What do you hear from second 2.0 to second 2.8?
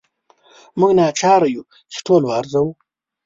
ټول وارزوو.